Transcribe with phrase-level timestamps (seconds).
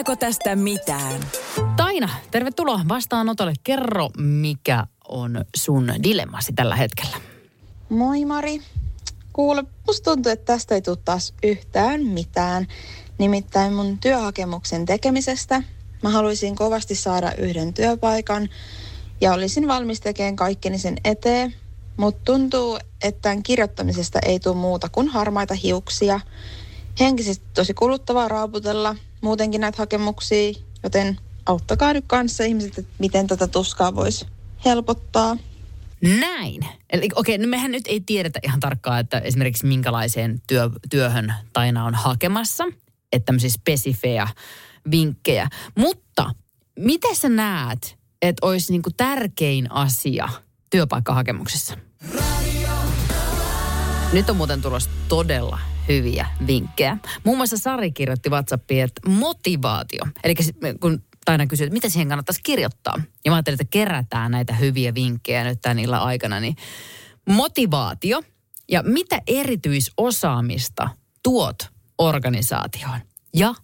[0.00, 1.20] Tuleeko tästä mitään?
[1.76, 3.52] Taina, tervetuloa vastaanotolle.
[3.64, 7.16] Kerro, mikä on sun dilemmasi tällä hetkellä.
[7.88, 8.60] Moi Mari.
[9.32, 12.66] Kuule, musta tuntuu, että tästä ei tule taas yhtään mitään.
[13.18, 15.62] Nimittäin mun työhakemuksen tekemisestä.
[16.02, 18.48] Mä haluaisin kovasti saada yhden työpaikan
[19.20, 21.54] ja olisin valmis tekemään kaikkeni sen eteen.
[21.96, 26.20] Mutta tuntuu, että tämän kirjoittamisesta ei tule muuta kuin harmaita hiuksia.
[27.00, 33.46] Henkisesti tosi kuluttavaa raaputella muutenkin näitä hakemuksia, joten auttakaa nyt kanssa ihmiset, että miten tätä
[33.46, 34.26] tuskaa voisi
[34.64, 35.36] helpottaa.
[36.20, 36.66] Näin.
[36.90, 41.84] Eli okei, no mehän nyt ei tiedetä ihan tarkkaan, että esimerkiksi minkälaiseen työ, työhön Taina
[41.84, 42.64] on hakemassa.
[43.12, 44.28] Että tämmöisiä spesifejä
[44.90, 45.48] vinkkejä.
[45.78, 46.34] Mutta
[46.78, 50.28] miten sä näet, että olisi niinku tärkein asia
[50.70, 51.76] työpaikkahakemuksessa?
[54.12, 55.58] Nyt on muuten tulossa todella
[55.90, 56.96] hyviä vinkkejä.
[57.24, 60.02] Muun muassa Sari kirjoitti WhatsAppiin, että motivaatio.
[60.24, 60.34] Eli
[60.80, 62.94] kun Taina kysyi, että mitä siihen kannattaisi kirjoittaa.
[63.24, 66.40] Ja mä ajattelin, että kerätään näitä hyviä vinkkejä nyt tämän illan aikana.
[66.40, 66.56] Niin
[67.28, 68.22] motivaatio
[68.70, 70.88] ja mitä erityisosaamista
[71.22, 71.56] tuot
[71.98, 73.00] organisaatioon.
[73.34, 73.54] Ja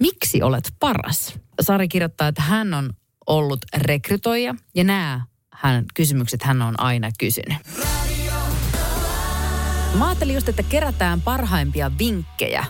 [0.00, 1.32] miksi olet paras?
[1.60, 2.90] Sari kirjoittaa, että hän on
[3.26, 5.20] ollut rekrytoija ja nämä
[5.52, 7.58] hän, kysymykset hän on aina kysynyt.
[9.94, 12.64] Mä ajattelin just, että kerätään parhaimpia vinkkejä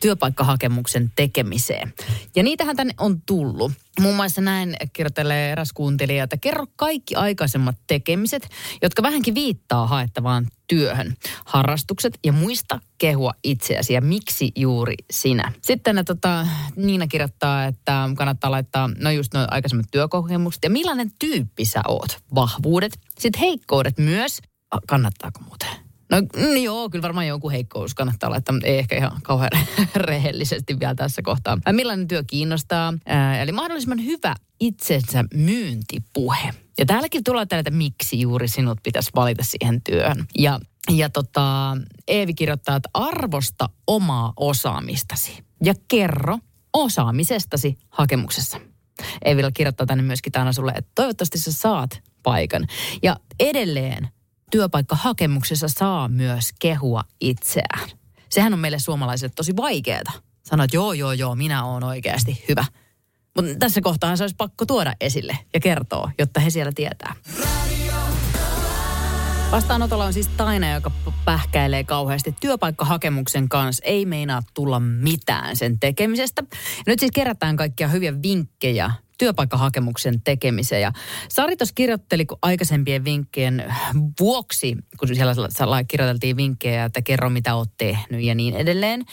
[0.00, 1.92] työpaikkahakemuksen tekemiseen.
[2.36, 3.72] Ja niitähän tänne on tullut.
[4.00, 8.48] Muun muassa näin kirjoittelee eräs kuuntelija, että kerro kaikki aikaisemmat tekemiset,
[8.82, 11.14] jotka vähänkin viittaa haettavaan työhön.
[11.44, 15.52] Harrastukset ja muista kehua itseäsi ja miksi juuri sinä.
[15.62, 21.64] Sitten tota, Niina kirjoittaa, että kannattaa laittaa no just nuo aikaisemmat työkokemukset ja millainen tyyppi
[21.64, 22.18] sä oot.
[22.34, 24.38] Vahvuudet, sitten heikkoudet myös.
[24.86, 25.81] Kannattaako muuten?
[26.12, 29.50] No mm, joo, kyllä varmaan jonkun heikkous kannattaa laittaa, mutta ei ehkä ihan kauhean
[29.94, 31.58] rehellisesti vielä tässä kohtaa.
[31.64, 32.94] Ää, millainen työ kiinnostaa?
[33.06, 36.54] Ää, eli mahdollisimman hyvä itsensä myyntipuhe.
[36.78, 40.26] Ja täälläkin tulee tällä, että miksi juuri sinut pitäisi valita siihen työhön.
[40.38, 41.76] Ja, ja tota,
[42.08, 46.38] Eevi kirjoittaa, että arvosta omaa osaamistasi ja kerro
[46.72, 48.60] osaamisestasi hakemuksessa.
[49.24, 52.66] Eevillä kirjoittaa tänne myöskin tänä sulle, että toivottavasti sä saat paikan.
[53.02, 54.08] Ja edelleen
[54.52, 57.88] työpaikkahakemuksessa saa myös kehua itseään.
[58.28, 60.12] Sehän on meille suomalaisille tosi vaikeaa.
[60.42, 62.64] Sanoa, että joo, joo, joo, minä olen oikeasti hyvä.
[63.36, 67.14] Mutta tässä kohtaa se olisi pakko tuoda esille ja kertoa, jotta he siellä tietää.
[69.50, 70.90] Vastaanotolla on siis Taina, joka
[71.24, 73.84] pähkäilee kauheasti työpaikkahakemuksen kanssa.
[73.84, 76.42] Ei meinaa tulla mitään sen tekemisestä.
[76.50, 80.82] Ja nyt siis kerätään kaikkia hyviä vinkkejä työpaikkahakemuksen tekemiseen.
[80.82, 80.92] Ja
[81.28, 83.74] Sari tuossa kirjoitteli aikaisempien vinkkien
[84.20, 89.04] vuoksi, kun siellä kirjoiteltiin vinkkejä, että kerro mitä oot tehnyt ja niin edelleen.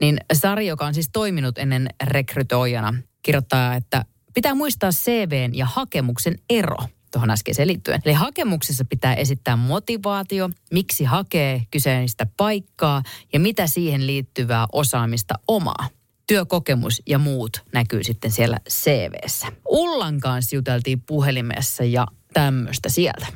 [0.00, 4.04] Niin Sari, joka on siis toiminut ennen rekrytoijana, kirjoittaa, että
[4.34, 6.76] pitää muistaa CVn ja hakemuksen ero
[7.12, 8.00] tuohon äskeiseen liittyen.
[8.04, 15.88] Eli hakemuksessa pitää esittää motivaatio, miksi hakee kyseistä paikkaa ja mitä siihen liittyvää osaamista omaa
[16.28, 19.46] työkokemus ja muut näkyy sitten siellä CVssä.
[19.68, 23.26] Ullan kanssa juteltiin puhelimessa ja tämmöistä sieltä.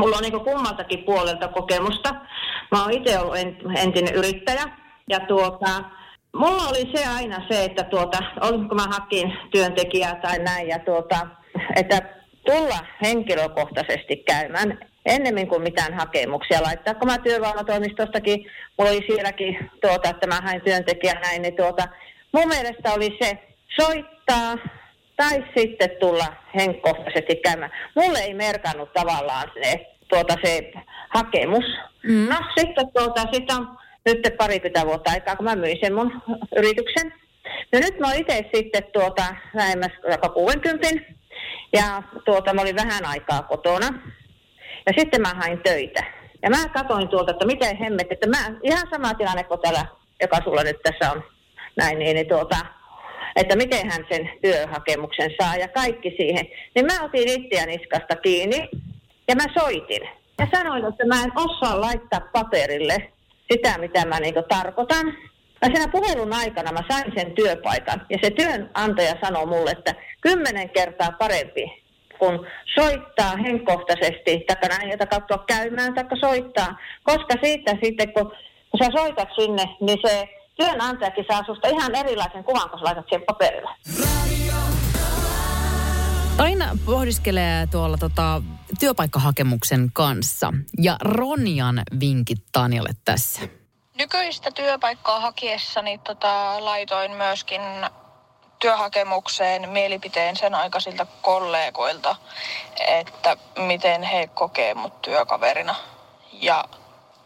[0.00, 2.14] Mulla on niin kummaltakin puolelta kokemusta.
[2.70, 3.36] Mä oon itse ollut
[3.76, 4.64] entinen yrittäjä
[5.08, 5.84] ja tuota,
[6.36, 8.18] mulla oli se aina se, että tuota,
[8.68, 11.26] kun mä hakin työntekijää tai näin ja tuota,
[11.76, 12.00] että
[12.46, 16.94] tulla henkilökohtaisesti käymään ennemmin kuin mitään hakemuksia laittaa.
[16.94, 18.46] Kun mä työvoimatoimistostakin,
[18.78, 21.88] mulla oli sielläkin, tuota, että mä hain työntekijä näin, niin tuota,
[22.32, 23.38] mun mielestä oli se
[23.80, 24.56] soittaa
[25.16, 27.70] tai sitten tulla henkkohtaisesti käymään.
[27.96, 30.72] Mulle ei merkannut tavallaan se, tuota, se
[31.08, 31.64] hakemus.
[32.02, 32.28] Mm.
[32.28, 36.22] No sitten tuota, sit on nyt parikymmentä vuotta aikaa, kun mä myin sen mun
[36.56, 37.14] yrityksen.
[37.72, 39.22] No nyt mä itse sitten tuota,
[39.54, 39.92] lähemmäs
[40.34, 40.88] 60
[41.72, 43.86] ja tuota, mä olin vähän aikaa kotona.
[44.86, 46.04] Ja sitten mä hain töitä.
[46.42, 49.86] Ja mä katsoin tuolta, että miten hemmet, että mä, ihan sama tilanne kuin täällä,
[50.20, 51.22] joka sulla nyt tässä on
[51.76, 52.56] näin, niin, niin tuota,
[53.36, 56.46] että miten hän sen työhakemuksen saa ja kaikki siihen.
[56.74, 58.68] Niin mä otin itseä niskasta kiinni
[59.28, 60.08] ja mä soitin.
[60.38, 63.12] Ja sanoin, että mä en osaa laittaa paperille
[63.52, 65.06] sitä, mitä mä niinku tarkoitan.
[65.62, 70.70] Ja siinä puhelun aikana mä sain sen työpaikan ja se työnantaja sanoi mulle, että kymmenen
[70.70, 71.82] kertaa parempi
[72.22, 76.78] kun soittaa henkkohtaisesti, tai näin, jota katsoa käymään, tai soittaa.
[77.02, 78.32] Koska siitä sitten, kun,
[78.70, 83.04] kun sä soitat sinne, niin se työnantajakin saa susta ihan erilaisen kuvan, kun sä laitat
[83.08, 83.70] siihen paperille.
[86.38, 88.42] Aina pohdiskelee tuolla tota,
[88.80, 90.52] työpaikkahakemuksen kanssa.
[90.78, 93.40] Ja Ronjan vinkit Tanjalle tässä.
[93.98, 97.62] Nykyistä työpaikkaa hakiessani tota, laitoin myöskin
[98.58, 102.16] työhakemukseen mielipiteen sen aikaisilta kollegoilta,
[102.88, 105.74] että miten he kokee mut työkaverina.
[106.32, 106.64] Ja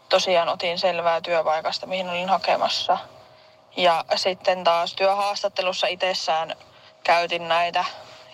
[0.09, 2.97] tosiaan otin selvää työpaikasta, mihin olin hakemassa.
[3.77, 6.55] Ja sitten taas työhaastattelussa itsessään
[7.03, 7.85] käytin näitä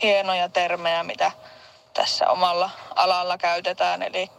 [0.01, 1.31] hienoja termejä, mitä
[1.94, 4.01] tässä omalla alalla käytetään.
[4.01, 4.30] Eli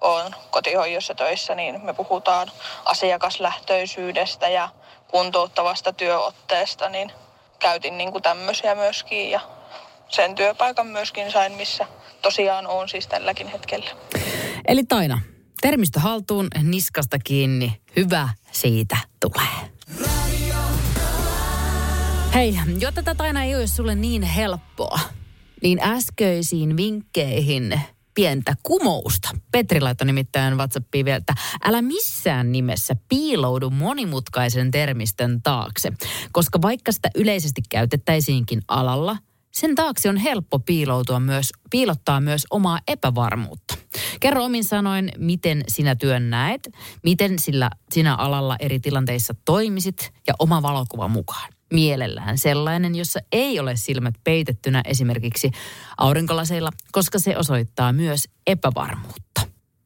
[0.00, 2.50] on kotihoidossa töissä, niin me puhutaan
[2.84, 4.68] asiakaslähtöisyydestä ja
[5.08, 7.12] kuntouttavasta työotteesta, niin
[7.58, 9.40] käytin niin kuin tämmöisiä myöskin ja
[10.08, 11.86] sen työpaikan myöskin sain, missä
[12.22, 13.90] tosiaan on siis tälläkin hetkellä.
[14.68, 15.20] Eli Taina,
[15.60, 19.67] termistö haltuun, niskasta kiinni, hyvä siitä tulee.
[22.34, 25.00] Hei, jotta tätä aina ei ole sulle niin helppoa,
[25.62, 27.80] niin äskeisiin vinkkeihin
[28.14, 29.28] pientä kumousta.
[29.52, 31.34] Petri laittoi nimittäin WhatsAppiin vielä, että
[31.64, 35.92] älä missään nimessä piiloudu monimutkaisen termistön taakse,
[36.32, 39.16] koska vaikka sitä yleisesti käytettäisiinkin alalla,
[39.50, 43.74] sen taakse on helppo piiloutua myös, piilottaa myös omaa epävarmuutta.
[44.20, 46.68] Kerro omin sanoin, miten sinä työn näet,
[47.04, 53.60] miten sillä sinä alalla eri tilanteissa toimisit ja oma valokuva mukaan mielellään sellainen, jossa ei
[53.60, 55.50] ole silmät peitettynä esimerkiksi
[55.98, 59.40] aurinkolaseilla, koska se osoittaa myös epävarmuutta.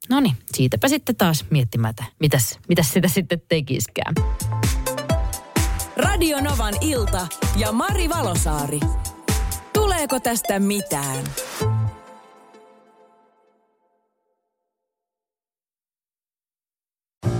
[0.09, 4.15] No niin, siitäpä sitten taas miettimään, mitäs, mitäs sitä sitten tekiskään.
[5.97, 7.27] Radio Novan ilta
[7.57, 8.81] ja Mari Valosaari.
[9.73, 11.25] Tuleeko tästä mitään?